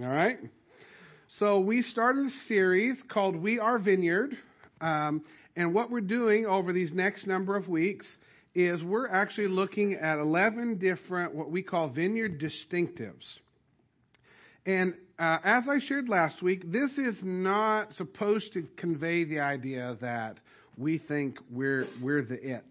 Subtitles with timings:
[0.00, 0.38] All right?
[1.40, 4.38] So we started a series called We Are Vineyard.
[4.80, 5.24] Um,
[5.56, 8.06] and what we're doing over these next number of weeks
[8.54, 13.24] is we're actually looking at 11 different, what we call vineyard distinctives.
[14.64, 19.96] And uh, as I shared last week, this is not supposed to convey the idea
[20.00, 20.38] that
[20.76, 22.64] we think we're we're the it.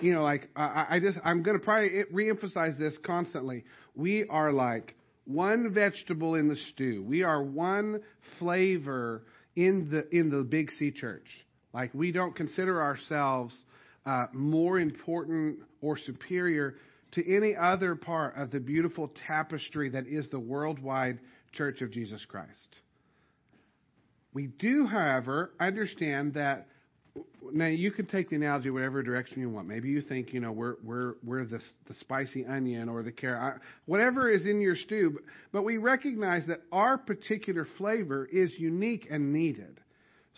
[0.00, 3.64] You know, like I, I just I'm going to probably reemphasize this constantly.
[3.94, 4.94] We are like
[5.24, 7.02] one vegetable in the stew.
[7.02, 8.00] We are one
[8.38, 9.22] flavor
[9.56, 11.26] in the in the Big C Church.
[11.72, 13.54] Like we don't consider ourselves
[14.06, 16.76] uh, more important or superior
[17.12, 21.20] to any other part of the beautiful tapestry that is the worldwide
[21.52, 22.76] Church of Jesus Christ.
[24.32, 26.66] We do, however, understand that
[27.52, 29.68] now you can take the analogy whatever direction you want.
[29.68, 33.60] Maybe you think you know we're we're we're the the spicy onion or the carrot,
[33.86, 35.20] whatever is in your stew.
[35.52, 39.80] But we recognize that our particular flavor is unique and needed.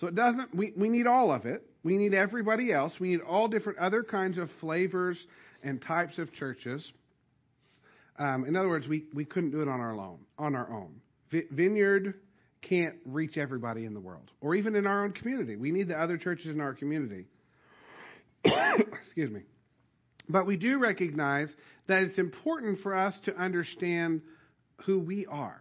[0.01, 0.55] So it doesn't.
[0.55, 1.65] We we need all of it.
[1.83, 2.93] We need everybody else.
[2.99, 5.25] We need all different other kinds of flavors
[5.63, 6.93] and types of churches.
[8.19, 10.19] Um, in other words, we, we couldn't do it on our own.
[10.39, 11.01] On our own,
[11.31, 12.15] Vineyard
[12.69, 15.57] can't reach everybody in the world, or even in our own community.
[15.57, 17.27] We need the other churches in our community.
[18.45, 19.43] Excuse me.
[20.29, 21.49] But we do recognize
[21.87, 24.23] that it's important for us to understand
[24.85, 25.61] who we are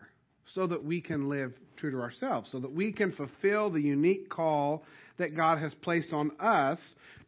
[0.53, 4.29] so that we can live true to ourselves, so that we can fulfill the unique
[4.29, 4.83] call
[5.17, 6.79] that God has placed on us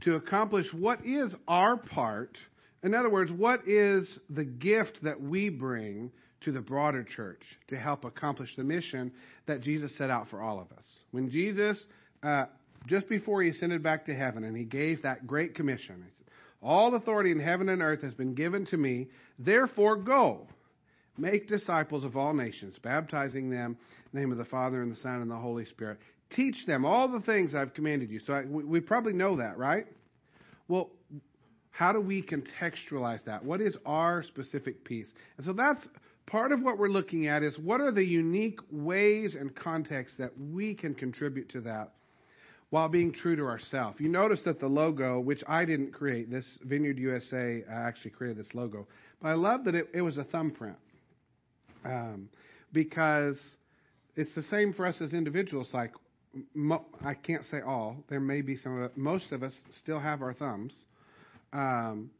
[0.01, 2.37] to accomplish what is our part.
[2.83, 7.77] In other words, what is the gift that we bring to the broader church to
[7.77, 9.11] help accomplish the mission
[9.47, 10.83] that Jesus set out for all of us.
[11.11, 11.83] When Jesus,
[12.23, 12.45] uh,
[12.87, 16.27] just before he ascended back to heaven, and he gave that great commission, he said,
[16.61, 19.07] All authority in heaven and earth has been given to me,
[19.39, 20.47] therefore go.
[21.17, 24.97] Make disciples of all nations, baptizing them in the name of the Father and the
[24.97, 25.97] Son and the Holy Spirit.
[26.29, 28.19] Teach them all the things I've commanded you.
[28.19, 29.87] So I, we probably know that, right?
[30.67, 30.91] Well,
[31.77, 33.45] how do we contextualize that?
[33.45, 35.05] What is our specific piece?
[35.37, 35.87] And so that's
[36.25, 40.31] part of what we're looking at is what are the unique ways and contexts that
[40.51, 41.91] we can contribute to that
[42.71, 43.99] while being true to ourselves.
[43.99, 48.55] You notice that the logo, which I didn't create, this Vineyard USA actually created this
[48.55, 48.87] logo,
[49.21, 50.77] but I love that it, it was a thumbprint
[51.85, 52.27] um,
[52.73, 53.39] because
[54.15, 55.69] it's the same for us as individuals.
[55.73, 55.91] Like
[56.55, 58.97] mo- I can't say all, there may be some of it.
[58.97, 60.73] Most of us still have our thumbs.
[61.53, 62.11] Um,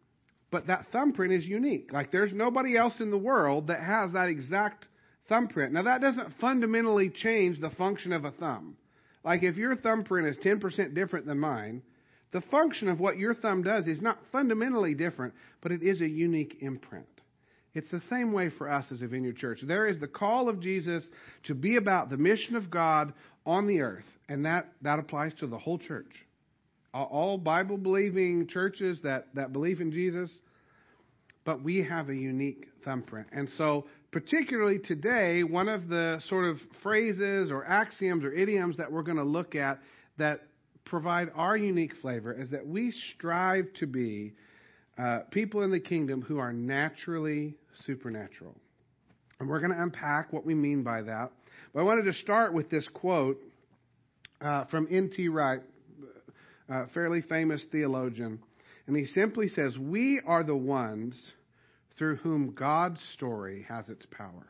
[0.49, 1.91] but that thumbprint is unique.
[1.91, 4.87] Like there's nobody else in the world that has that exact
[5.27, 5.73] thumbprint.
[5.73, 8.77] Now that doesn't fundamentally change the function of a thumb.
[9.23, 11.81] Like if your thumbprint is 10% different than mine,
[12.31, 16.07] the function of what your thumb does is not fundamentally different, but it is a
[16.07, 17.07] unique imprint.
[17.73, 19.59] It's the same way for us as a Vineyard Church.
[19.61, 21.03] There is the call of Jesus
[21.43, 23.13] to be about the mission of God
[23.45, 26.26] on the earth, and that, that applies to the whole church
[27.03, 30.31] all Bible believing churches that, that believe in Jesus,
[31.45, 33.27] but we have a unique thumbprint.
[33.31, 38.91] And so, particularly today, one of the sort of phrases or axioms or idioms that
[38.91, 39.79] we're going to look at
[40.17, 40.41] that
[40.85, 44.33] provide our unique flavor is that we strive to be
[44.97, 47.55] uh, people in the kingdom who are naturally
[47.85, 48.55] supernatural.
[49.39, 51.31] And we're going to unpack what we mean by that.
[51.73, 53.39] But I wanted to start with this quote
[54.41, 55.27] uh, from N.T.
[55.27, 55.61] Wright
[56.69, 58.39] uh, fairly famous theologian.
[58.87, 61.15] And he simply says, We are the ones
[61.97, 64.47] through whom God's story has its power.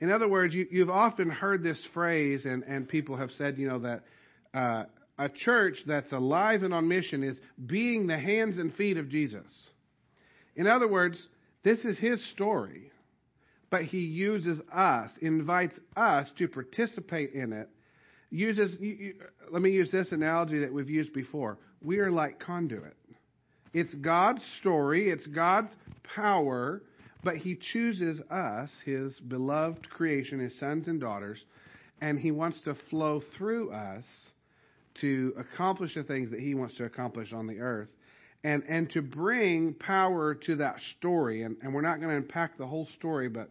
[0.00, 3.68] In other words, you, have often heard this phrase, and, and people have said, you
[3.68, 4.04] know, that
[4.54, 4.84] uh,
[5.18, 9.46] a church that's alive and on mission is being the hands and feet of Jesus.
[10.54, 11.20] In other words,
[11.64, 12.92] this is his story,
[13.70, 17.68] but he uses us, invites us to participate in it
[18.30, 19.14] uses, you,
[19.50, 21.58] let me use this analogy that we've used before.
[21.82, 22.96] We are like conduit.
[23.72, 25.70] It's God's story, it's God's
[26.14, 26.82] power,
[27.22, 31.44] but He chooses us, His beloved creation, His sons and daughters,
[32.00, 34.04] and He wants to flow through us
[35.00, 37.88] to accomplish the things that He wants to accomplish on the earth.
[38.44, 41.42] And, and to bring power to that story.
[41.42, 43.50] And, and we're not going to unpack the whole story, but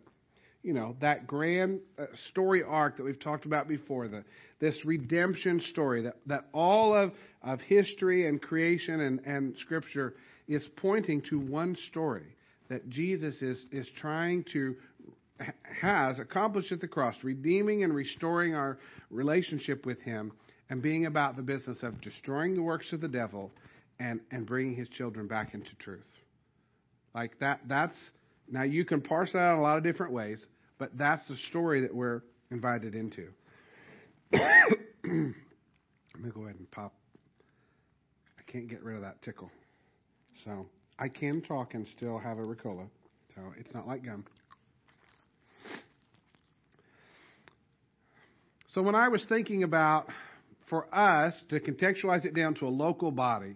[0.63, 4.23] you know, that grand uh, story arc that we've talked about before, the,
[4.59, 10.15] this redemption story, that, that all of, of history and creation and, and Scripture
[10.47, 12.35] is pointing to one story
[12.69, 14.75] that Jesus is, is trying to,
[15.81, 18.77] has accomplished at the cross, redeeming and restoring our
[19.09, 20.31] relationship with Him
[20.69, 23.51] and being about the business of destroying the works of the devil
[23.99, 26.01] and, and bringing His children back into truth.
[27.15, 27.95] Like that, that's,
[28.49, 30.45] now you can parse that out a lot of different ways,
[30.77, 32.21] But that's the story that we're
[32.51, 33.27] invited into.
[34.31, 34.41] Let
[35.03, 36.93] me go ahead and pop.
[38.37, 39.49] I can't get rid of that tickle.
[40.45, 40.67] So
[40.99, 42.87] I can talk and still have a Ricola.
[43.35, 44.25] So it's not like gum.
[48.73, 50.07] So when I was thinking about
[50.69, 53.55] for us to contextualize it down to a local body,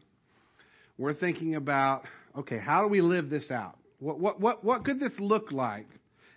[0.98, 2.06] we're thinking about
[2.36, 3.78] okay, how do we live this out?
[4.02, 5.88] What what what what could this look like?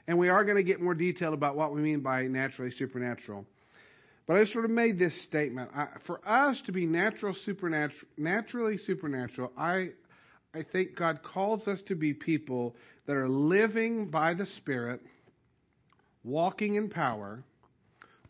[0.06, 3.46] And we are going to get more detailed about what we mean by naturally supernatural.
[4.26, 5.70] But I sort of made this statement.
[5.74, 9.90] I, for us to be natural, supernatural, naturally supernatural, I,
[10.54, 12.76] I think God calls us to be people
[13.06, 15.00] that are living by the Spirit,
[16.22, 17.42] walking in power,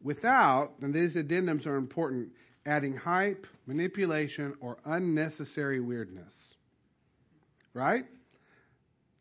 [0.02, 2.28] without, and these addendums are important,
[2.66, 6.32] adding hype, manipulation, or unnecessary weirdness.
[7.72, 8.04] Right?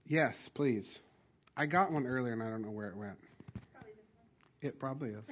[0.07, 0.85] Yes, please.
[1.55, 3.17] I got one earlier and I don't know where it went.
[3.73, 3.93] Probably
[4.61, 5.23] It probably is.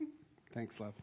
[0.54, 0.94] Thanks, love.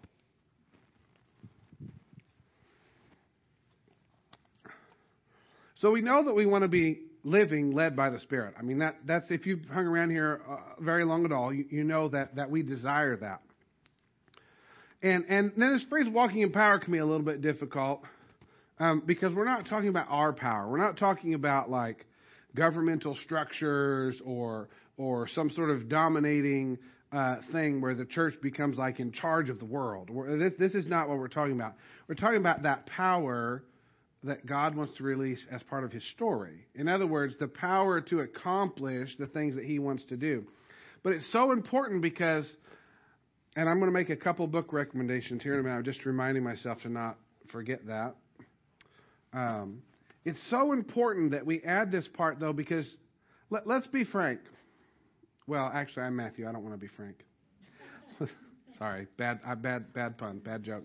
[5.80, 8.56] So we know that we want to be living led by the Spirit.
[8.58, 11.66] I mean, that, that's if you've hung around here uh, very long at all, you,
[11.70, 13.42] you know that, that we desire that.
[15.02, 18.02] And, and then this phrase walking in power can be a little bit difficult
[18.80, 20.70] um, because we're not talking about our power.
[20.70, 22.06] We're not talking about like
[22.56, 26.78] governmental structures or, or some sort of dominating
[27.12, 30.10] uh, thing where the church becomes like in charge of the world.
[30.40, 31.76] This, this is not what we're talking about.
[32.08, 33.64] We're talking about that power
[34.24, 36.66] that God wants to release as part of his story.
[36.74, 40.46] In other words, the power to accomplish the things that he wants to do.
[41.04, 42.52] But it's so important because,
[43.56, 46.04] and I'm going to make a couple book recommendations here in a minute, I'm just
[46.06, 47.18] reminding myself to not
[47.52, 48.16] forget that.
[49.32, 49.84] Um,
[50.26, 52.86] it's so important that we add this part, though, because
[53.52, 54.40] let, let's be frank.
[55.48, 56.50] Well, actually, I'm Matthew.
[56.50, 57.24] I don't want to be frank.
[58.80, 60.84] Sorry, bad, uh, bad, bad pun, bad joke.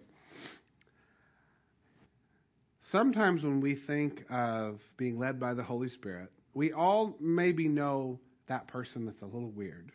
[2.92, 8.18] Sometimes when we think of being led by the Holy Spirit, we all maybe know
[8.48, 9.92] that person that's a little weird,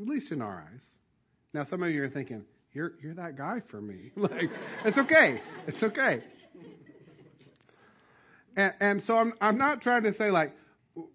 [0.00, 0.80] at least in our eyes.
[1.54, 4.50] Now, some of you are thinking, "You're you're that guy for me." like,
[4.84, 6.22] it's okay, it's okay.
[8.56, 10.52] And, and so I'm I'm not trying to say like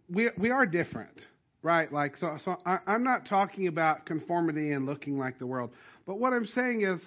[0.10, 1.18] we we are different
[1.64, 1.92] right?
[1.92, 5.72] Like, so, so I, I'm not talking about conformity and looking like the world.
[6.06, 7.00] But what I'm saying is,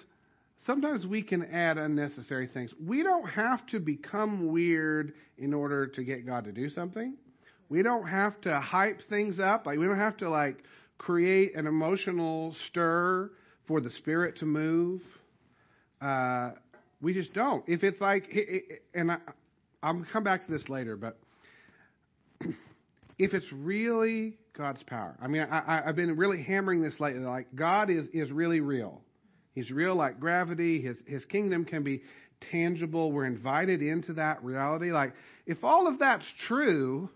[0.65, 2.73] sometimes we can add unnecessary things.
[2.83, 7.15] We don't have to become weird in order to get God to do something.
[7.67, 9.65] We don't have to hype things up.
[9.65, 10.57] Like, we don't have to, like,
[10.97, 13.31] create an emotional stir
[13.67, 15.01] for the Spirit to move.
[16.01, 16.51] Uh,
[17.01, 17.63] we just don't.
[17.67, 18.33] If it's like,
[18.93, 19.17] and I,
[19.85, 21.19] I'll come back to this later, but
[23.19, 25.15] if it's really God's power.
[25.21, 27.21] I mean, I, have been really hammering this lately.
[27.21, 29.01] Like, God is, is really real.
[29.53, 30.81] He's real like gravity.
[30.81, 32.01] His, his kingdom can be
[32.51, 33.11] tangible.
[33.11, 34.91] We're invited into that reality.
[34.91, 35.13] Like,
[35.45, 37.09] if all of that's true,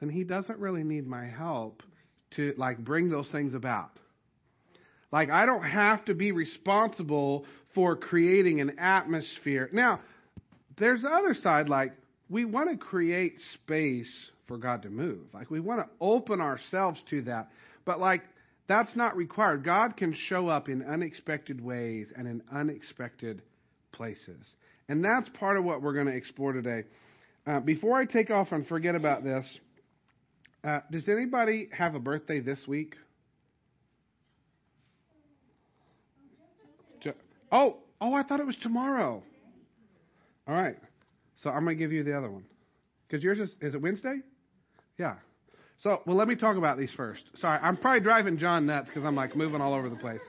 [0.00, 1.82] then He doesn't really need my help
[2.36, 3.98] to, like, bring those things about.
[5.10, 9.70] Like, I don't have to be responsible for creating an atmosphere.
[9.72, 10.00] Now,
[10.78, 11.92] there's the other side, like,
[12.28, 15.22] we want to create space for God to move.
[15.32, 17.50] Like we want to open ourselves to that.
[17.84, 18.22] But like
[18.66, 19.64] that's not required.
[19.64, 23.42] God can show up in unexpected ways and in unexpected
[23.92, 24.44] places.
[24.88, 26.84] And that's part of what we're going to explore today.
[27.46, 29.46] Uh, before I take off and forget about this,
[30.62, 32.96] uh, does anybody have a birthday this week?
[37.52, 39.22] Oh, oh, I thought it was tomorrow.
[40.46, 40.76] All right.
[41.42, 42.44] So I'm going to give you the other one.
[43.06, 44.20] Because yours is, is it Wednesday?
[44.98, 45.16] Yeah.
[45.82, 47.22] So, well, let me talk about these first.
[47.36, 50.20] Sorry, I'm probably driving John nuts because I'm like moving all over the place.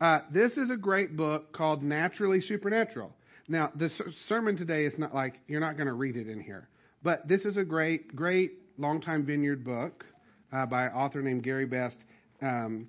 [0.00, 3.14] Uh, this is a great book called Naturally Supernatural.
[3.46, 3.90] Now, the
[4.28, 6.68] sermon today is not like, you're not going to read it in here.
[7.02, 10.04] But this is a great, great longtime vineyard book
[10.52, 11.96] uh, by an author named Gary Best.
[12.40, 12.88] Um,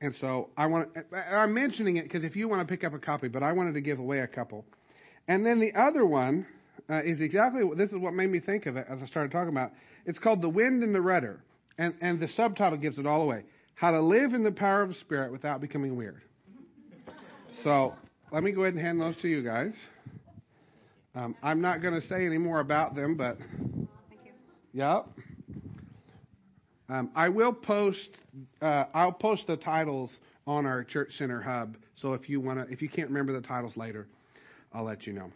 [0.00, 2.98] and so I want I'm mentioning it because if you want to pick up a
[2.98, 4.64] copy, but I wanted to give away a couple.
[5.28, 6.46] And then the other one
[6.88, 9.50] uh, is exactly this is what made me think of it as I started talking
[9.50, 9.72] about.
[10.04, 11.40] It's called The Wind and the Rudder,
[11.78, 14.90] and and the subtitle gives it all away: How to live in the power of
[14.90, 16.22] the Spirit without becoming weird.
[17.64, 17.94] So
[18.30, 19.72] let me go ahead and hand those to you guys.
[21.14, 23.38] Um, I'm not going to say any more about them, but
[24.72, 25.06] yep.
[26.88, 28.10] Um, I will post.
[28.60, 30.14] Uh, I'll post the titles
[30.46, 31.76] on our Church Center hub.
[31.96, 34.06] So if you want to, if you can't remember the titles later,
[34.72, 35.30] I'll let you know.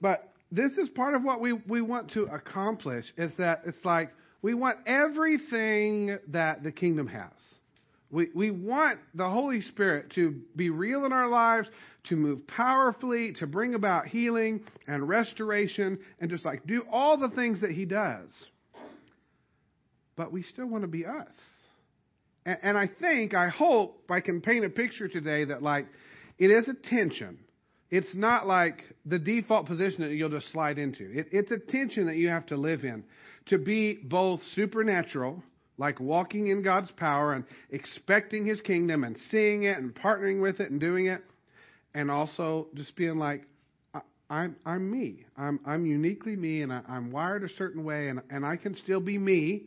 [0.00, 4.10] But this is part of what we, we want to accomplish is that it's like
[4.42, 7.30] We want everything that the kingdom has.
[8.10, 11.68] We, we want the Holy Spirit to be real in our lives,
[12.08, 17.30] to move powerfully, to bring about healing and restoration, and just like do all the
[17.30, 18.28] things that He does.
[20.16, 21.32] But we still want to be us.
[22.44, 25.86] And, and I think, I hope, I can paint a picture today that, like,
[26.38, 27.38] it is a tension.
[27.92, 31.04] It's not like the default position that you'll just slide into.
[31.12, 33.04] It, it's a tension that you have to live in
[33.46, 35.42] to be both supernatural
[35.76, 40.60] like walking in God's power and expecting His kingdom and seeing it and partnering with
[40.60, 41.22] it and doing it,
[41.94, 43.42] and also just being like,
[44.30, 45.26] I'm I'm me.
[45.36, 48.74] I'm I'm uniquely me, and I, am wired a certain way, and and I can
[48.76, 49.64] still be me,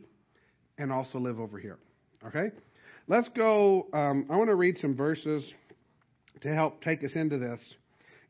[0.78, 1.78] and also live over here.
[2.26, 2.50] Okay,
[3.06, 3.86] let's go.
[3.92, 5.48] Um, I want to read some verses
[6.40, 7.60] to help take us into this.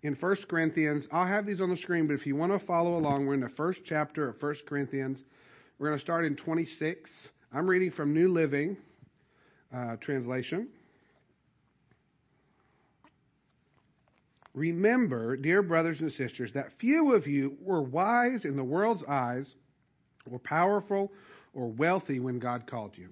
[0.07, 2.97] In 1 Corinthians, I'll have these on the screen, but if you want to follow
[2.97, 5.19] along, we're in the first chapter of 1 Corinthians.
[5.81, 7.11] We're going to start in 26.
[7.53, 8.77] I'm reading from New Living
[9.77, 10.69] uh, Translation.
[14.55, 19.53] Remember, dear brothers and sisters, that few of you were wise in the world's eyes,
[20.31, 21.11] or powerful,
[21.53, 23.09] or wealthy when God called you.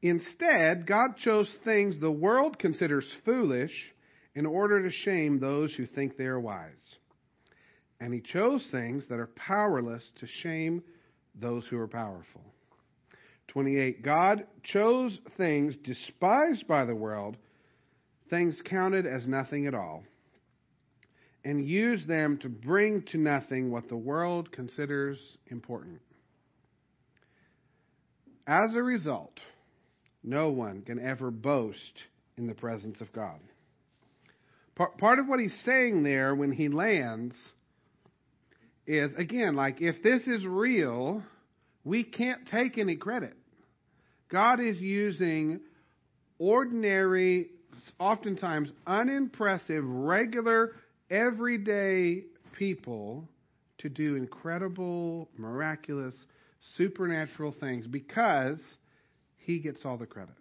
[0.00, 3.92] Instead, God chose things the world considers foolish
[4.36, 6.96] in order to shame those who think they are wise.
[7.98, 10.84] And He chose things that are powerless to shame
[11.34, 12.42] those who are powerful.
[13.48, 14.02] 28.
[14.02, 17.36] God chose things despised by the world,
[18.28, 20.04] things counted as nothing at all,
[21.42, 26.00] and used them to bring to nothing what the world considers important.
[28.46, 29.40] As a result,
[30.22, 32.02] no one can ever boast
[32.36, 33.40] in the presence of God.
[34.76, 37.34] Part of what he's saying there when he lands
[38.86, 41.22] is, again, like if this is real,
[41.82, 43.34] we can't take any credit.
[44.28, 45.60] God is using
[46.38, 47.48] ordinary,
[47.98, 50.72] oftentimes unimpressive, regular,
[51.08, 52.24] everyday
[52.58, 53.26] people
[53.78, 56.14] to do incredible, miraculous,
[56.76, 58.60] supernatural things because
[59.38, 60.34] he gets all the credit.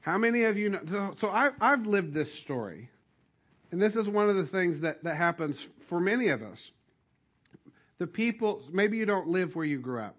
[0.00, 1.14] How many of you know?
[1.20, 2.90] So, I, I've lived this story.
[3.72, 5.56] And this is one of the things that, that happens
[5.88, 6.58] for many of us.
[7.98, 10.16] The people, maybe you don't live where you grew up.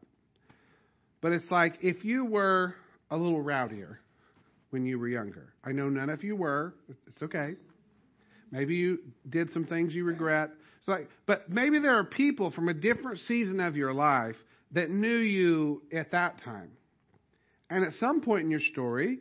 [1.20, 2.76] But it's like if you were
[3.10, 3.98] a little rowdier
[4.70, 5.54] when you were younger.
[5.64, 6.74] I know none of you were.
[7.08, 7.56] It's okay.
[8.52, 10.50] Maybe you did some things you regret.
[10.80, 14.36] It's like, but maybe there are people from a different season of your life
[14.72, 16.72] that knew you at that time.
[17.70, 19.20] And at some point in your story,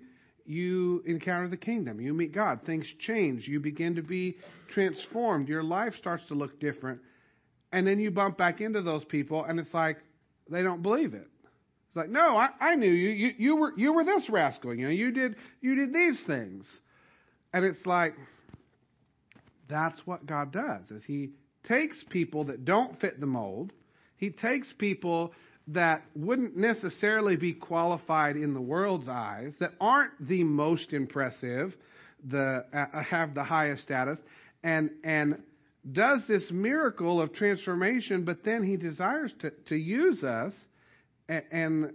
[0.50, 2.00] you encounter the kingdom.
[2.00, 2.60] You meet God.
[2.66, 3.46] Things change.
[3.46, 4.36] You begin to be
[4.74, 5.48] transformed.
[5.48, 7.00] Your life starts to look different.
[7.72, 9.98] And then you bump back into those people, and it's like
[10.50, 11.28] they don't believe it.
[11.88, 13.10] It's like, no, I, I knew you.
[13.10, 13.34] you.
[13.38, 14.74] You were you were this rascal.
[14.74, 16.64] You know, you did you did these things,
[17.52, 18.14] and it's like
[19.68, 20.90] that's what God does.
[20.90, 21.30] Is He
[21.62, 23.72] takes people that don't fit the mold.
[24.16, 25.32] He takes people
[25.72, 31.74] that wouldn't necessarily be qualified in the world's eyes, that aren't the most impressive,
[32.28, 34.18] the uh, have the highest status,
[34.62, 35.42] and and
[35.90, 38.24] does this miracle of transformation.
[38.24, 40.52] But then He desires to to use us
[41.28, 41.92] and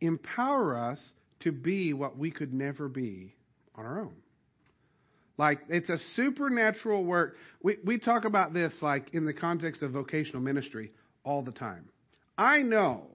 [0.00, 0.98] empower us
[1.40, 3.34] to be what we could never be
[3.76, 4.14] on our own.
[5.38, 7.36] Like it's a supernatural work.
[7.62, 10.90] We we talk about this like in the context of vocational ministry
[11.22, 11.88] all the time.
[12.38, 13.08] I know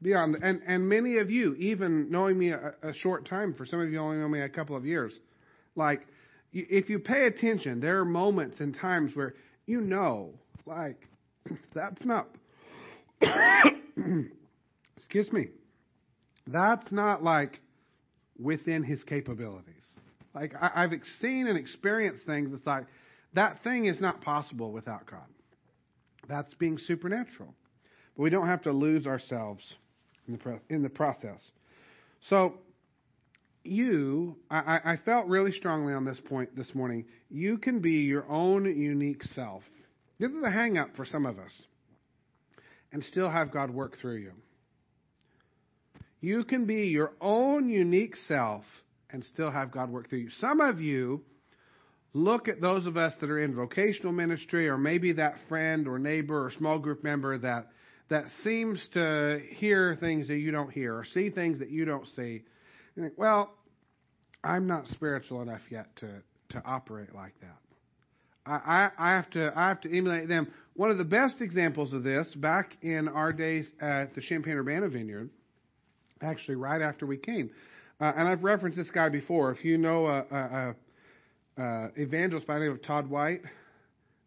[0.00, 3.80] beyond and and many of you, even knowing me a, a short time, for some
[3.80, 5.12] of you only know me a couple of years,
[5.74, 6.06] like
[6.52, 9.34] if you pay attention, there are moments and times where
[9.66, 10.30] you know,
[10.64, 11.08] like
[11.74, 12.28] that's not
[14.96, 15.48] excuse me,
[16.46, 17.60] that's not like
[18.38, 19.74] within his capabilities.
[20.34, 22.50] Like I, have seen and experienced things.
[22.52, 22.84] It's like
[23.32, 25.24] that thing is not possible without God.
[26.28, 27.54] That's being supernatural.
[28.16, 29.62] But we don't have to lose ourselves
[30.26, 31.40] in the, in the process.
[32.28, 32.54] So,
[33.62, 37.04] you, I, I felt really strongly on this point this morning.
[37.30, 39.62] You can be your own unique self.
[40.18, 41.50] This is a hang up for some of us
[42.92, 44.32] and still have God work through you.
[46.20, 48.64] You can be your own unique self
[49.10, 50.30] and still have God work through you.
[50.40, 51.22] Some of you
[52.14, 55.98] look at those of us that are in vocational ministry or maybe that friend or
[55.98, 57.66] neighbor or small group member that
[58.08, 62.06] that seems to hear things that you don't hear or see things that you don't
[62.14, 62.42] see.
[62.94, 63.52] You think, well,
[64.44, 67.58] I'm not spiritual enough yet to, to operate like that.
[68.48, 70.46] I, I have to I have to emulate them.
[70.74, 74.88] One of the best examples of this back in our days at the Champaign Urbana
[74.88, 75.30] Vineyard,
[76.22, 77.50] actually right after we came,
[78.00, 79.50] uh, and I've referenced this guy before.
[79.50, 80.74] If you know a, a,
[81.60, 83.42] a evangelist by the name of Todd White,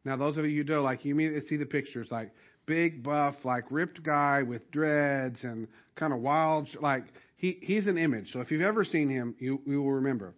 [0.03, 2.31] now those of you who do, like you immediately see the pictures, like
[2.69, 7.03] big buff, like ripped guy with dreads and kind of wild, like
[7.35, 8.31] he he's an image.
[8.31, 10.35] So if you've ever seen him, you you will remember.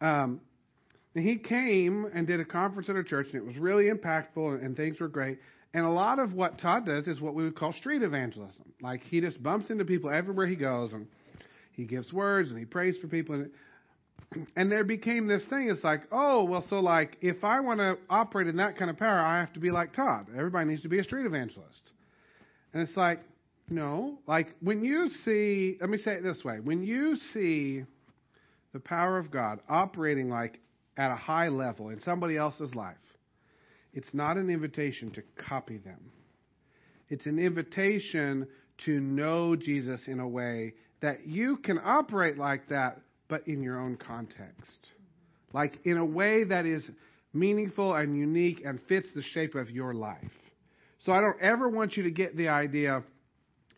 [0.00, 0.40] Um,
[1.14, 4.54] and he came and did a conference at our church, and it was really impactful,
[4.54, 5.38] and, and things were great.
[5.74, 8.72] And a lot of what Todd does is what we would call street evangelism.
[8.80, 11.06] Like he just bumps into people everywhere he goes, and
[11.72, 13.34] he gives words and he prays for people.
[13.34, 13.50] And,
[14.56, 15.68] and there became this thing.
[15.68, 18.96] It's like, oh, well, so like if I want to operate in that kind of
[18.96, 20.26] power, I have to be like Todd.
[20.36, 21.92] Everybody needs to be a street evangelist.
[22.72, 23.20] And it's like,
[23.68, 24.18] no.
[24.26, 27.84] Like when you see, let me say it this way: when you see
[28.72, 30.60] the power of God operating like
[30.96, 32.96] at a high level in somebody else's life,
[33.92, 36.12] it's not an invitation to copy them.
[37.08, 38.46] It's an invitation
[38.84, 43.80] to know Jesus in a way that you can operate like that, but in your
[43.80, 44.88] own context.
[45.54, 46.84] Like in a way that is
[47.32, 50.18] meaningful and unique and fits the shape of your life.
[51.04, 53.02] So I don't ever want you to get the idea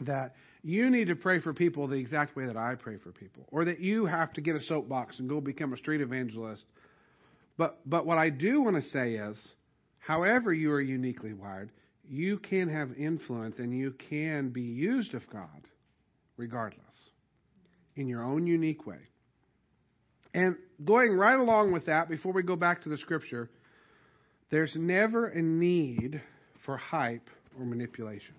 [0.00, 3.46] that you need to pray for people the exact way that I pray for people,
[3.50, 6.64] or that you have to get a soapbox and go become a street evangelist.
[7.56, 9.36] But but what I do want to say is,
[9.98, 11.70] however you are uniquely wired,
[12.08, 15.68] you can have influence and you can be used of God,
[16.36, 17.10] regardless,
[17.96, 19.00] in your own unique way.
[20.34, 23.50] And going right along with that, before we go back to the scripture,
[24.50, 26.22] there's never a need
[26.64, 28.34] for hype or manipulation.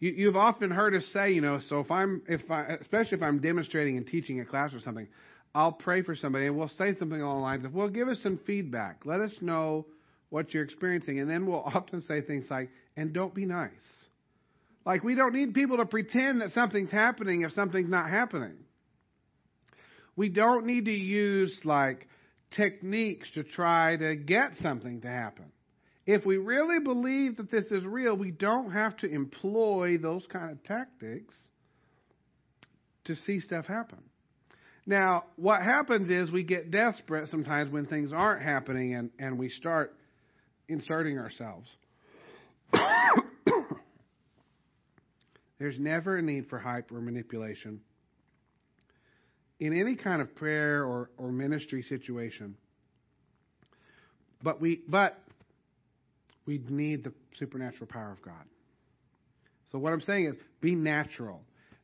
[0.00, 3.22] You, you've often heard us say, you know, so if I'm, if I, especially if
[3.22, 5.08] I'm demonstrating and teaching a class or something,
[5.54, 8.20] I'll pray for somebody and we'll say something along the lines of, well, give us
[8.22, 9.04] some feedback.
[9.04, 9.86] Let us know
[10.30, 11.20] what you're experiencing.
[11.20, 13.70] And then we'll often say things like, and don't be nice.
[14.84, 18.56] Like, we don't need people to pretend that something's happening if something's not happening.
[20.18, 22.08] We don't need to use, like,
[22.50, 25.44] techniques to try to get something to happen.
[26.06, 30.50] If we really believe that this is real, we don't have to employ those kind
[30.50, 31.36] of tactics
[33.04, 34.00] to see stuff happen.
[34.86, 39.48] Now, what happens is we get desperate sometimes when things aren't happening and, and we
[39.50, 39.94] start
[40.66, 41.68] inserting ourselves.
[45.60, 47.82] There's never a need for hype or manipulation.
[49.60, 52.56] In any kind of prayer or, or ministry situation.
[54.42, 55.18] But we but
[56.46, 58.44] we need the supernatural power of God.
[59.72, 61.42] So what I'm saying is be natural.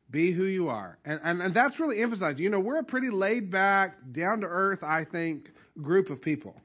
[0.09, 0.97] Be who you are.
[1.03, 2.39] And, and, and that's really emphasized.
[2.39, 5.49] You know, we're a pretty laid back, down to earth, I think,
[5.81, 6.55] group of people.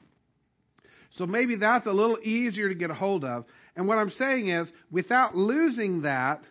[1.16, 3.44] So maybe that's a little easier to get a hold of.
[3.76, 6.42] And what I'm saying is, without losing that,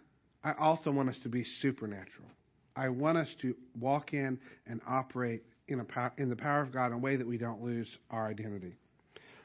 [0.44, 2.28] I also want us to be supernatural.
[2.80, 6.88] I want us to walk in and operate in, a, in the power of God
[6.88, 8.74] in a way that we don't lose our identity.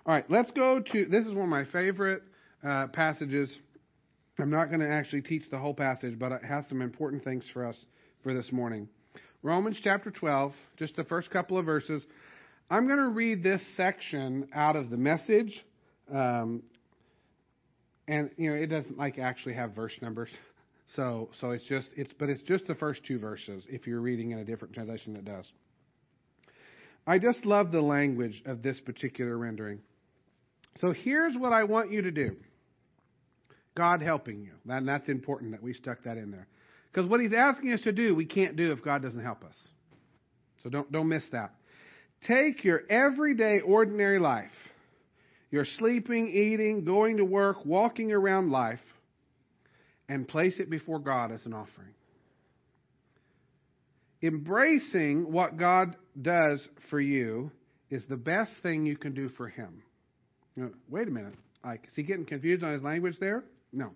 [0.07, 2.23] All right, let's go to this is one of my favorite
[2.62, 3.51] uh, passages.
[4.38, 7.44] I'm not going to actually teach the whole passage, but it has some important things
[7.53, 7.77] for us
[8.23, 8.88] for this morning.
[9.42, 12.05] Romans chapter 12, just the first couple of verses.
[12.70, 15.53] I'm going to read this section out of the message.
[16.12, 16.62] Um,
[18.07, 20.31] and you know it doesn't like actually have verse numbers
[20.97, 24.31] so so it's just it's but it's just the first two verses if you're reading
[24.31, 25.51] in a different translation that does
[27.07, 29.81] i just love the language of this particular rendering
[30.81, 32.37] so here's what I want you to do
[33.77, 34.53] God helping you.
[34.68, 36.47] And that's important that we stuck that in there.
[36.92, 39.57] Because what he's asking us to do, we can't do if God doesn't help us.
[40.62, 41.53] So don't, don't miss that.
[42.27, 44.53] Take your everyday, ordinary life,
[45.51, 48.81] your sleeping, eating, going to work, walking around life,
[50.09, 51.95] and place it before God as an offering.
[54.23, 57.51] Embracing what God does for you
[57.90, 59.83] is the best thing you can do for Him.
[60.57, 61.35] Know, wait a minute.
[61.64, 63.43] Like, is he getting confused on his language there?
[63.73, 63.90] No.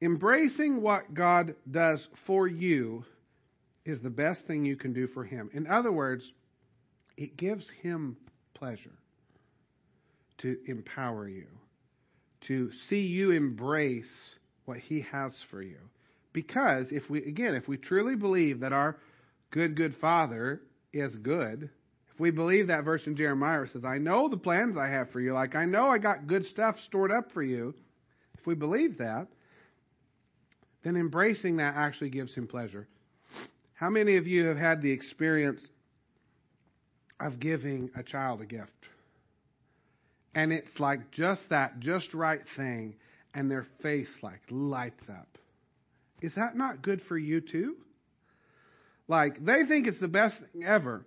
[0.00, 3.04] Embracing what God does for you
[3.84, 5.50] is the best thing you can do for him.
[5.54, 6.30] In other words,
[7.16, 8.16] it gives him
[8.54, 8.98] pleasure
[10.38, 11.46] to empower you,
[12.48, 14.04] to see you embrace
[14.66, 15.78] what he has for you.
[16.32, 18.98] Because if we, again, if we truly believe that our
[19.50, 20.60] good, good Father
[20.92, 21.70] is good,
[22.12, 25.20] if we believe that verse in Jeremiah says, I know the plans I have for
[25.20, 27.74] you, like I know I got good stuff stored up for you,
[28.38, 29.28] if we believe that,
[30.84, 32.86] then embracing that actually gives him pleasure.
[33.74, 35.60] How many of you have had the experience
[37.18, 38.70] of giving a child a gift?
[40.36, 42.94] and it's like just that just right thing
[43.36, 45.38] and their face like lights up.
[46.22, 47.76] Is that not good for you too?
[49.06, 51.04] Like they think it's the best thing ever.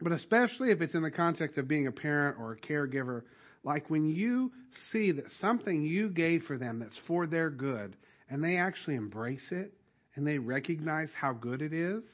[0.00, 3.22] But especially if it's in the context of being a parent or a caregiver,
[3.64, 4.52] like when you
[4.92, 7.96] see that something you gave for them that's for their good
[8.30, 9.72] and they actually embrace it
[10.14, 12.04] and they recognize how good it is,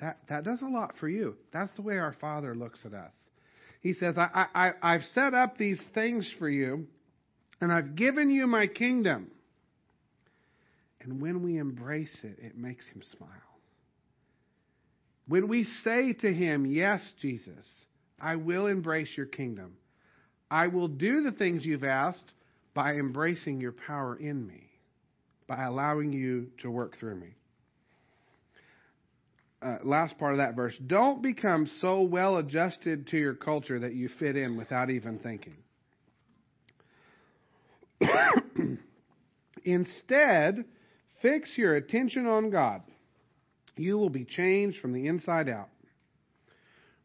[0.00, 1.36] that, that does a lot for you.
[1.52, 3.12] That's the way our Father looks at us.
[3.82, 6.86] He says, I, I, I've set up these things for you,
[7.62, 9.30] and I've given you my kingdom.
[11.00, 13.30] And when we embrace it, it makes him smile.
[15.28, 17.64] When we say to him, Yes, Jesus,
[18.20, 19.76] I will embrace your kingdom,
[20.50, 22.32] I will do the things you've asked
[22.74, 24.64] by embracing your power in me,
[25.46, 27.36] by allowing you to work through me.
[29.64, 33.94] Uh, last part of that verse don't become so well adjusted to your culture that
[33.94, 35.54] you fit in without even thinking.
[39.64, 40.64] Instead,
[41.20, 42.82] fix your attention on God.
[43.76, 45.68] You will be changed from the inside out.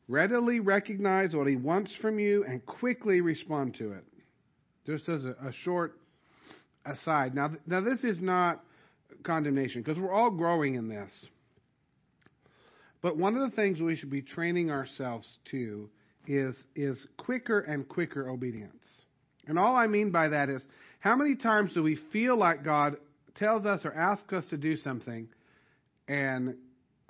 [0.08, 4.04] Readily recognize what He wants from you and quickly respond to it.
[4.86, 6.00] Just as a, a short
[6.86, 7.36] aside.
[7.36, 8.64] Now, now, this is not
[9.24, 11.12] condemnation because we're all growing in this.
[13.02, 15.90] But one of the things we should be training ourselves to
[16.28, 18.84] is, is quicker and quicker obedience.
[19.48, 20.62] And all I mean by that is
[21.00, 22.98] how many times do we feel like God
[23.36, 25.28] tells us or asks us to do something
[26.08, 26.56] and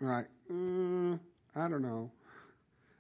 [0.02, 1.20] we're like, mm,
[1.56, 2.12] I don't know.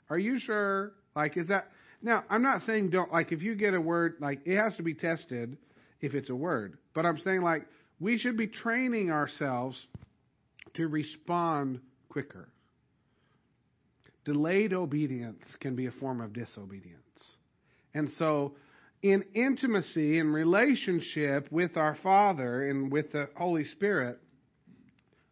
[0.09, 0.93] Are you sure?
[1.15, 1.69] Like, is that.
[2.01, 4.83] Now, I'm not saying don't, like, if you get a word, like, it has to
[4.83, 5.57] be tested
[5.99, 6.77] if it's a word.
[6.93, 7.65] But I'm saying, like,
[7.99, 9.75] we should be training ourselves
[10.75, 12.49] to respond quicker.
[14.25, 17.01] Delayed obedience can be a form of disobedience.
[17.93, 18.53] And so,
[19.01, 24.19] in intimacy and relationship with our Father and with the Holy Spirit,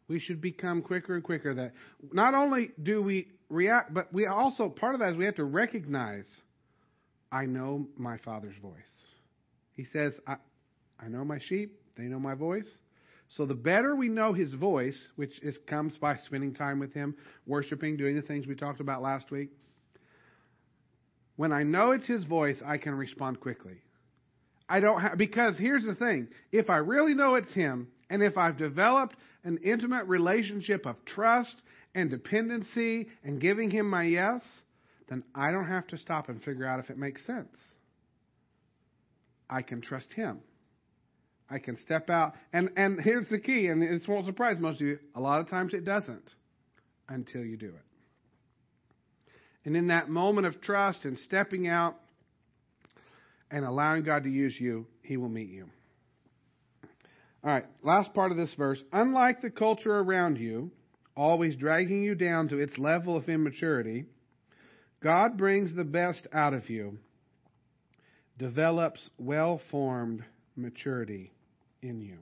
[0.07, 1.73] we should become quicker and quicker that
[2.11, 5.43] not only do we react, but we also, part of that is we have to
[5.43, 6.27] recognize,
[7.31, 8.73] I know my Father's voice.
[9.73, 10.35] He says, I,
[10.99, 12.67] I know my sheep, they know my voice.
[13.29, 17.15] So the better we know his voice, which is, comes by spending time with him,
[17.47, 19.49] worshiping, doing the things we talked about last week,
[21.35, 23.81] when I know it's his voice, I can respond quickly.
[24.67, 26.29] I don't have, because here's the thing.
[26.51, 31.55] If I really know it's him, and if I've developed an intimate relationship of trust
[31.93, 34.41] and dependency and giving him my yes,
[35.07, 37.55] then I don't have to stop and figure out if it makes sense.
[39.49, 40.39] I can trust him.
[41.47, 42.33] I can step out.
[42.51, 44.97] And, and here's the key, and this won't surprise most of you.
[45.13, 46.31] A lot of times it doesn't
[47.07, 47.84] until you do it.
[49.65, 51.95] And in that moment of trust and stepping out
[53.49, 55.65] and allowing God to use you, He will meet you.
[57.43, 58.81] All right, last part of this verse.
[58.91, 60.71] Unlike the culture around you,
[61.15, 64.05] always dragging you down to its level of immaturity,
[65.01, 66.97] God brings the best out of you,
[68.37, 70.23] develops well formed
[70.55, 71.31] maturity
[71.81, 72.17] in you.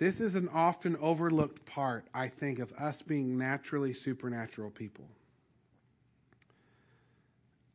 [0.00, 5.04] This is an often overlooked part, I think, of us being naturally supernatural people.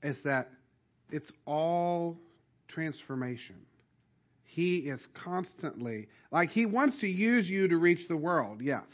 [0.02, 0.50] Is that
[1.12, 2.18] it's all
[2.68, 3.58] transformation.
[4.44, 8.88] He is constantly, like, He wants to use you to reach the world, yes.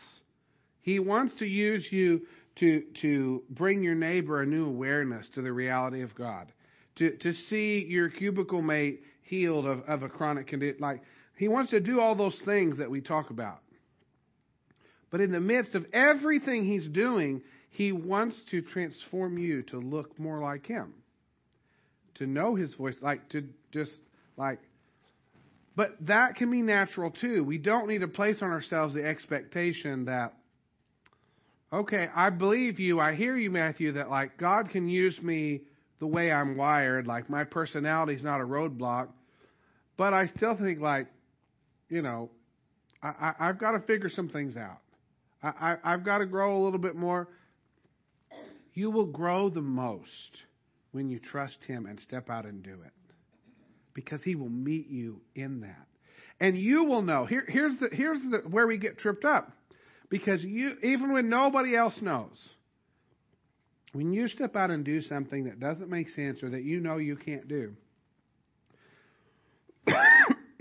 [0.82, 2.24] He wants to use you
[2.58, 6.52] to, to bring your neighbor a new awareness to the reality of God,
[6.98, 10.82] to, to see your cubicle mate healed of, of a chronic condition.
[10.82, 11.02] Like,
[11.42, 13.62] he wants to do all those things that we talk about.
[15.10, 20.20] But in the midst of everything he's doing, he wants to transform you to look
[20.20, 20.94] more like him,
[22.20, 23.92] to know his voice, like to just
[24.38, 24.60] like.
[25.76, 27.44] But that can be natural too.
[27.44, 30.36] We don't need to place on ourselves the expectation that,
[31.74, 35.62] okay, I believe you, I hear you, Matthew, that like God can use me
[36.00, 39.08] the way I'm wired, like my personality is not a roadblock.
[39.98, 41.08] But I still think like
[41.92, 42.30] you know,
[43.04, 44.80] I, I, have got to figure some things out.
[45.44, 45.50] I,
[45.84, 47.28] I, I've got to grow a little bit more.
[48.74, 50.38] You will grow the most
[50.94, 52.94] when you trust Him and step out and do it,
[53.94, 55.88] because He will meet you in that,
[56.40, 57.26] and you will know.
[57.26, 59.52] Here, here's the here's the where we get tripped up,
[60.10, 62.38] because you even when nobody else knows.
[63.94, 66.96] When you step out and do something that doesn't make sense or that you know
[66.96, 67.76] you can't do,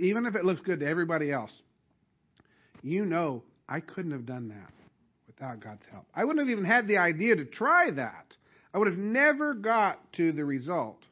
[0.05, 1.53] even if it looks good to everybody else,
[2.83, 4.73] you know I couldn't have done that
[5.27, 6.07] without God's help.
[6.15, 8.37] I wouldn't have even had the idea to try that
[8.73, 11.03] I would have never got to the result.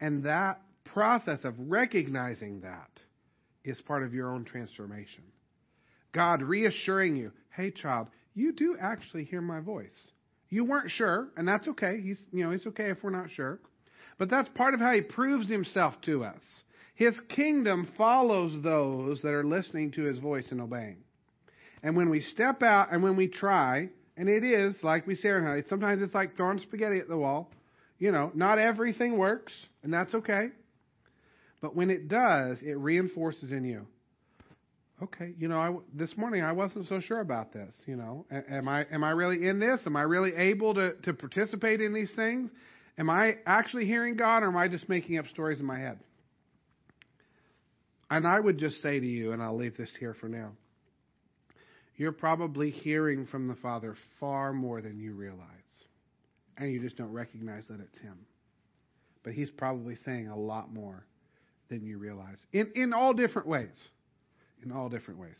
[0.00, 2.90] And that process of recognizing that
[3.64, 5.24] is part of your own transformation.
[6.12, 9.96] God reassuring you, hey, child, you do actually hear my voice.
[10.48, 12.00] You weren't sure, and that's okay.
[12.00, 13.58] He's, you know, it's okay if we're not sure.
[14.18, 16.42] But that's part of how he proves himself to us.
[16.94, 20.98] His kingdom follows those that are listening to his voice and obeying.
[21.82, 25.30] And when we step out and when we try, and it is, like we say,
[25.68, 27.50] sometimes it's like throwing spaghetti at the wall.
[27.98, 29.52] You know, not everything works,
[29.82, 30.48] and that's okay.
[31.60, 33.86] But when it does, it reinforces in you.
[35.02, 37.74] Okay, you know, I, this morning I wasn't so sure about this.
[37.86, 39.80] You know, am I am I really in this?
[39.86, 42.50] Am I really able to to participate in these things?
[42.96, 45.98] Am I actually hearing God, or am I just making up stories in my head?
[48.10, 50.52] And I would just say to you, and I'll leave this here for now.
[51.96, 55.48] You're probably hearing from the Father far more than you realize.
[56.56, 58.18] And you just don't recognize that it's Him.
[59.22, 61.06] But He's probably saying a lot more
[61.70, 63.74] than you realize in, in all different ways.
[64.62, 65.36] In all different ways.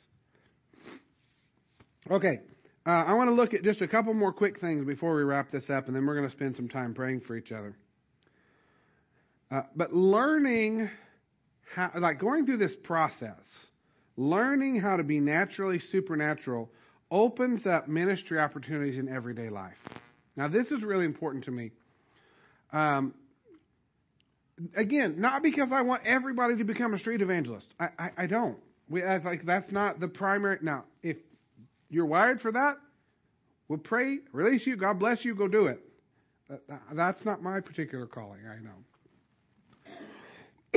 [2.10, 2.40] Okay,
[2.86, 5.50] uh, I want to look at just a couple more quick things before we wrap
[5.50, 7.76] this up, and then we're going to spend some time praying for each other.
[9.50, 10.90] Uh, but learning
[11.74, 13.42] how, like going through this process,
[14.16, 16.70] learning how to be naturally supernatural
[17.10, 19.76] opens up ministry opportunities in everyday life.
[20.36, 21.70] Now, this is really important to me.
[22.72, 23.14] Um,
[24.76, 27.66] again, not because I want everybody to become a street evangelist.
[27.78, 28.58] I, I, I don't.
[28.88, 30.58] We like that's not the primary.
[30.60, 31.16] Now, if
[31.88, 32.74] you're wired for that,
[33.68, 34.76] we'll pray, release you.
[34.76, 35.34] God bless you.
[35.34, 35.80] Go do it.
[36.92, 38.40] That's not my particular calling.
[38.46, 38.58] I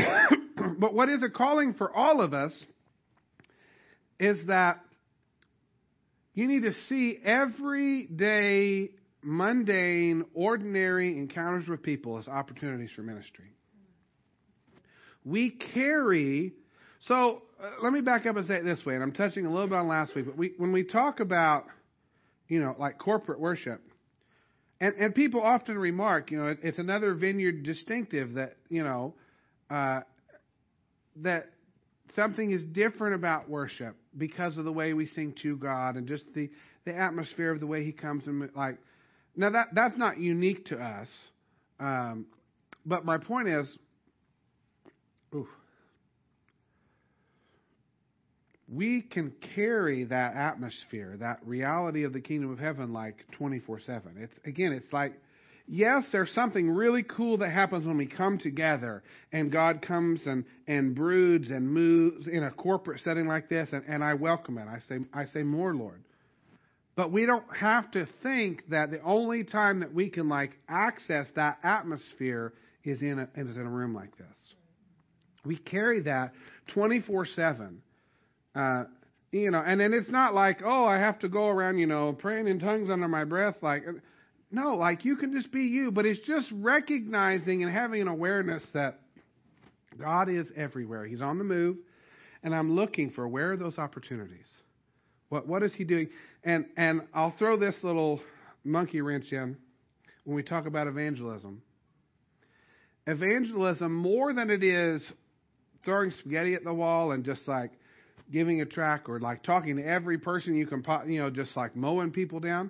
[0.07, 0.38] know.
[0.80, 2.54] but what is a calling for all of us
[4.20, 4.80] is that
[6.34, 8.91] you need to see everyday,
[9.24, 13.54] mundane, ordinary encounters with people as opportunities for ministry.
[15.26, 16.54] We carry,
[17.02, 19.52] so uh, let me back up and say it this way, and I'm touching a
[19.52, 21.65] little bit on last week, but we, when we talk about,
[22.48, 23.82] you know, like corporate worship,
[24.80, 29.15] and, and people often remark, you know, it, it's another vineyard distinctive that, you know,
[29.70, 30.02] uh,
[31.21, 31.49] that
[32.15, 36.25] something is different about worship because of the way we sing to God and just
[36.34, 36.49] the,
[36.86, 38.77] the atmosphere of the way He comes and like.
[39.36, 41.08] Now that that's not unique to us,
[41.80, 42.25] um,
[42.86, 43.77] but my point is,
[45.36, 45.47] ooh,
[48.67, 53.80] we can carry that atmosphere, that reality of the kingdom of heaven, like twenty four
[53.80, 54.15] seven.
[54.17, 55.13] It's again, it's like
[55.67, 60.45] yes, there's something really cool that happens when we come together and God comes and,
[60.67, 64.67] and broods and moves in a corporate setting like this, and, and I welcome it.
[64.67, 66.01] I say, I say more, Lord.
[66.95, 71.27] But we don't have to think that the only time that we can like access
[71.36, 72.53] that atmosphere
[72.84, 74.36] is in a, is in a room like this.
[75.45, 76.34] We carry that
[76.73, 77.82] 24 7.
[78.56, 78.86] Uh,
[79.32, 82.13] you know, and then it's not like, oh, I have to go around, you know,
[82.13, 83.58] praying in tongues under my breath.
[83.62, 83.84] Like,
[84.49, 88.63] no, like you can just be you, but it's just recognizing and having an awareness
[88.73, 88.99] that
[89.99, 91.05] God is everywhere.
[91.05, 91.77] He's on the move,
[92.43, 94.45] and I'm looking for where are those opportunities?
[95.29, 96.10] What what is he doing?
[96.43, 98.21] And and I'll throw this little
[98.63, 99.57] monkey wrench in
[100.23, 101.62] when we talk about evangelism.
[103.05, 105.01] Evangelism, more than it is
[105.83, 107.71] throwing spaghetti at the wall and just like
[108.31, 111.75] giving a track or like talking to every person you can, you know, just like
[111.75, 112.69] mowing people down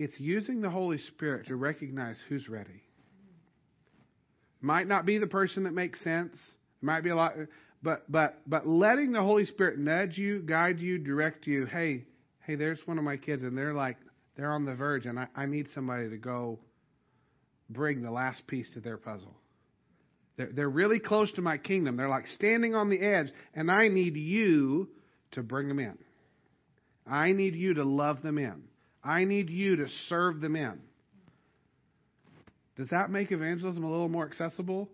[0.00, 2.82] it's using the Holy Spirit to recognize who's ready.
[4.62, 6.34] Might not be the person that makes sense.
[6.80, 7.34] Might be a lot,
[7.82, 11.66] but but but letting the Holy Spirit nudge you, guide you, direct you.
[11.66, 12.06] Hey,
[12.46, 13.98] hey, there's one of my kids, and they're like
[14.36, 16.58] they're on the verge, and I, I need somebody to go
[17.68, 19.34] bring the last piece to their puzzle.
[20.38, 21.98] They're, they're really close to my kingdom.
[21.98, 24.88] They're like standing on the edge, and I need you
[25.32, 25.98] to bring them in.
[27.06, 28.62] I need you to love them in.
[29.02, 30.80] I need you to serve them in.
[32.76, 34.88] Does that make evangelism a little more accessible?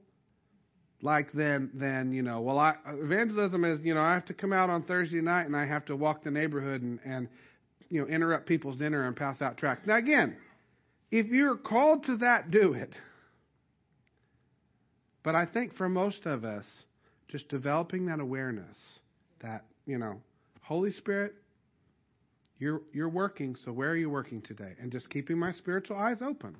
[1.03, 4.53] Like then, then you know, well, I, evangelism is you know I have to come
[4.53, 7.29] out on Thursday night and I have to walk the neighborhood and, and
[7.91, 9.87] you know interrupt people's dinner and pass out tracts.
[9.87, 10.37] Now again,
[11.11, 12.93] if you're called to that, do it.
[15.23, 16.65] But I think for most of us,
[17.29, 18.77] just developing that awareness
[19.43, 20.21] that you know,
[20.63, 21.35] Holy Spirit,
[22.59, 24.73] you're, you're working, so where are you working today?
[24.81, 26.57] And just keeping my spiritual eyes open.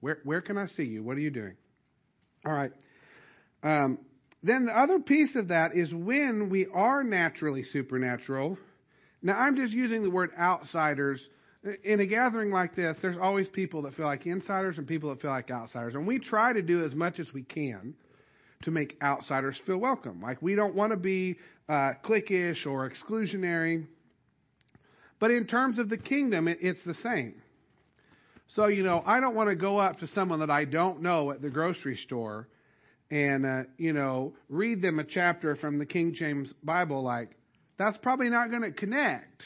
[0.00, 1.02] Where, where can I see you?
[1.02, 1.54] What are you doing?
[2.44, 2.72] All right.
[3.62, 3.98] Um,
[4.42, 8.58] then the other piece of that is when we are naturally supernatural.
[9.22, 11.26] Now, I'm just using the word outsiders.
[11.82, 15.22] in a gathering like this, there's always people that feel like insiders and people that
[15.22, 15.94] feel like outsiders.
[15.94, 17.94] And we try to do as much as we can
[18.62, 20.20] to make outsiders feel welcome.
[20.20, 21.36] Like we don't want to be
[21.68, 23.86] uh, cliquish or exclusionary.
[25.20, 27.34] But in terms of the kingdom, it, it's the same.
[28.48, 31.30] So, you know, I don't want to go up to someone that I don't know
[31.30, 32.48] at the grocery store
[33.10, 37.02] and, uh, you know, read them a chapter from the King James Bible.
[37.02, 37.30] Like,
[37.78, 39.42] that's probably not going to connect.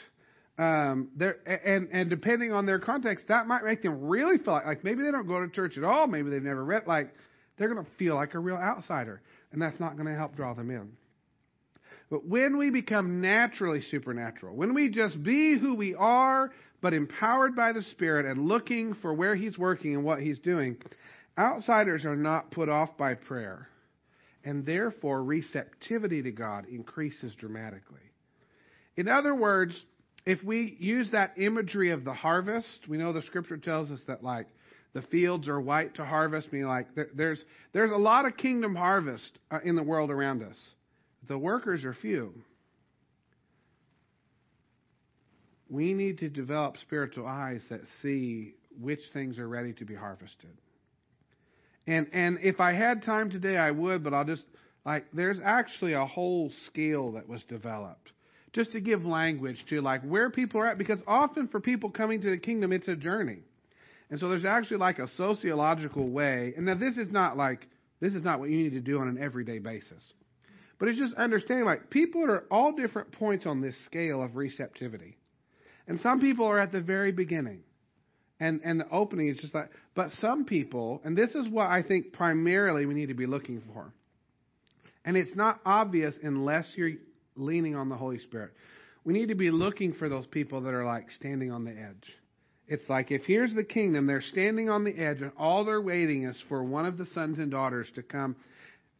[0.57, 4.65] Um, there and and depending on their context, that might make them really feel like,
[4.65, 6.05] like maybe they don't go to church at all.
[6.05, 6.85] Maybe they've never read.
[6.85, 7.13] Like,
[7.57, 9.21] they're going to feel like a real outsider,
[9.53, 10.91] and that's not going to help draw them in.
[12.09, 17.55] But when we become naturally supernatural, when we just be who we are, but empowered
[17.55, 20.77] by the Spirit and looking for where He's working and what He's doing,
[21.37, 23.67] outsiders are not put off by prayer.
[24.43, 27.97] And therefore, receptivity to God increases dramatically.
[28.95, 29.85] In other words,
[30.25, 34.23] if we use that imagery of the harvest, we know the scripture tells us that,
[34.23, 34.47] like,
[34.93, 37.43] the fields are white to harvest, meaning like there's
[37.73, 40.57] there's a lot of kingdom harvest uh, in the world around us.
[41.29, 42.33] The workers are few.
[45.69, 50.57] We need to develop spiritual eyes that see which things are ready to be harvested.
[51.85, 54.43] And and if I had time today, I would, but I'll just
[54.83, 58.11] like there's actually a whole scale that was developed
[58.51, 62.21] just to give language to like where people are at because often for people coming
[62.21, 63.43] to the kingdom it's a journey.
[64.09, 66.55] And so there's actually like a sociological way.
[66.57, 67.67] And now this is not like
[67.99, 70.01] this is not what you need to do on an everyday basis.
[70.79, 74.37] But it's just understanding like people are at all different points on this scale of
[74.37, 75.17] receptivity.
[75.87, 77.61] And some people are at the very beginning.
[78.39, 81.83] And and the opening is just like but some people, and this is what I
[81.83, 83.93] think primarily we need to be looking for.
[85.03, 86.93] And it's not obvious unless you're
[87.35, 88.51] leaning on the Holy Spirit.
[89.03, 92.15] We need to be looking for those people that are like standing on the edge.
[92.67, 96.23] It's like if here's the kingdom, they're standing on the edge, and all they're waiting
[96.23, 98.35] is for one of the sons and daughters to come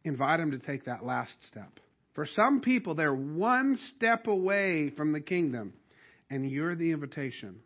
[0.04, 1.80] invite them to take that last step.
[2.14, 5.74] For some people, they're one step away from the kingdom,
[6.28, 7.60] and you're the invitation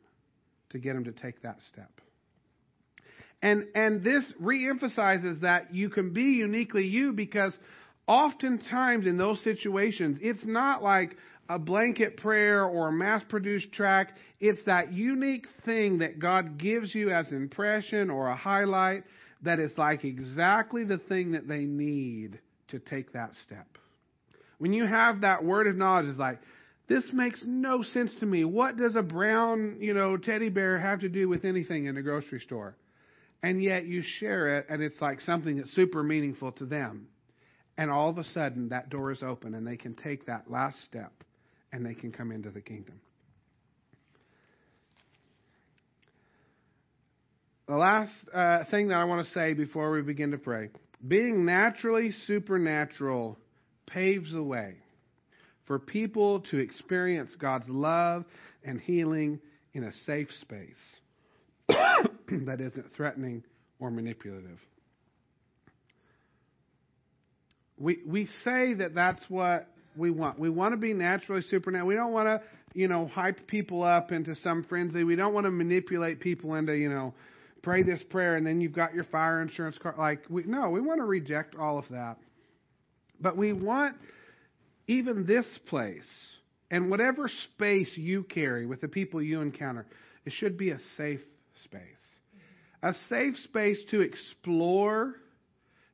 [0.71, 1.91] to get them to take that step.
[3.41, 7.57] And, and this reemphasizes that you can be uniquely you because
[8.07, 11.17] oftentimes in those situations, it's not like
[11.49, 14.19] a blanket prayer or a mass produced tract.
[14.41, 19.05] It's that unique thing that God gives you as an impression or a highlight
[19.45, 23.67] that is like exactly the thing that they need to take that step.
[24.59, 26.41] When you have that word of knowledge, it's like,
[26.89, 28.45] this makes no sense to me.
[28.45, 32.03] What does a brown, you know, teddy bear have to do with anything in a
[32.03, 32.77] grocery store?
[33.43, 37.09] And yet you share it, and it's like something that's super meaningful to them.
[37.77, 40.83] And all of a sudden, that door is open, and they can take that last
[40.85, 41.13] step
[41.73, 43.01] and they can come into the kingdom.
[47.67, 50.69] The last uh, thing that I want to say before we begin to pray
[51.07, 53.39] being naturally supernatural
[53.87, 54.77] paves the way
[55.67, 58.25] for people to experience God's love
[58.65, 59.41] and healing
[59.73, 60.77] in a safe space
[61.69, 63.43] that isn't threatening
[63.79, 64.59] or manipulative.
[67.77, 70.39] We, we say that that's what we want.
[70.39, 71.89] We want to be naturally supernatural.
[71.89, 72.41] We don't want to,
[72.73, 75.05] you know, hype people up into some frenzy.
[75.05, 77.15] We don't want to manipulate people into, you know,
[77.65, 79.97] pray this prayer and then you've got your fire insurance card.
[79.99, 82.19] Like, we, no, we want to reject all of that.
[83.21, 83.97] But we want
[84.87, 86.05] even this place
[86.71, 89.87] and whatever space you carry with the people you encounter,
[90.25, 91.21] it should be a safe
[91.65, 91.81] space.
[92.83, 95.15] A safe space to explore,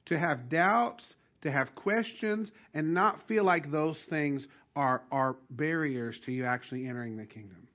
[0.06, 1.04] to have doubts,
[1.42, 6.86] to have questions and not feel like those things are, are barriers to you actually
[6.86, 7.68] entering the kingdom.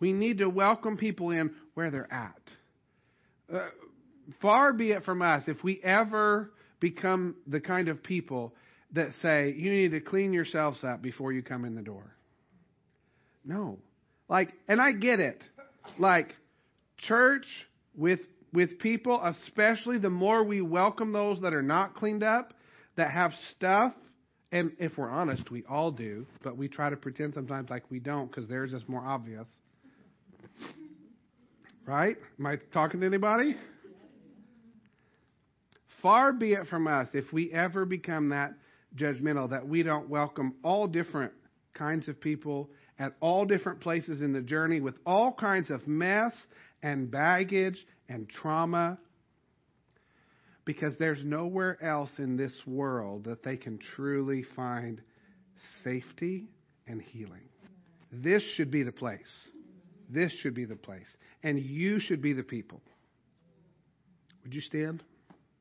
[0.00, 2.43] We need to welcome people in where they're at.
[3.52, 3.68] Uh,
[4.40, 8.54] far be it from us if we ever become the kind of people
[8.92, 12.14] that say, you need to clean yourselves up before you come in the door.
[13.44, 13.78] No.
[14.28, 15.42] Like, and I get it.
[15.98, 16.34] Like,
[16.98, 17.46] church
[17.96, 18.20] with
[18.52, 22.54] with people, especially the more we welcome those that are not cleaned up,
[22.96, 23.92] that have stuff,
[24.52, 27.98] and if we're honest, we all do, but we try to pretend sometimes like we
[27.98, 29.48] don't because theirs is more obvious.
[31.86, 32.16] Right?
[32.38, 33.56] Am I talking to anybody?
[36.00, 38.54] Far be it from us if we ever become that
[38.96, 41.32] judgmental that we don't welcome all different
[41.74, 46.32] kinds of people at all different places in the journey with all kinds of mess
[46.82, 47.78] and baggage
[48.08, 48.98] and trauma
[50.64, 55.02] because there's nowhere else in this world that they can truly find
[55.82, 56.48] safety
[56.86, 57.48] and healing.
[58.10, 59.20] This should be the place.
[60.08, 61.08] This should be the place.
[61.42, 62.80] And you should be the people.
[64.42, 65.02] Would you stand?